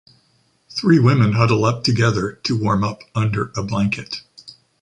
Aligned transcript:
Three 0.71 0.97
women 0.97 1.33
huddle 1.33 1.63
up 1.63 1.83
together 1.83 2.31
to 2.31 2.57
warm 2.57 2.83
up 2.83 3.03
under 3.13 3.51
a 3.55 3.61
blanket. 3.61 4.21